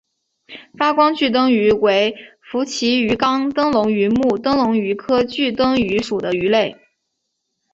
[0.79, 6.75] 发光炬灯鱼为辐鳍鱼纲灯笼鱼目灯笼鱼科炬灯鱼属的鱼类。